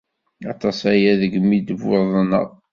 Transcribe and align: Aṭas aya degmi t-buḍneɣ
Aṭas 0.51 0.79
aya 0.91 1.13
degmi 1.21 1.59
t-buḍneɣ 1.67 2.47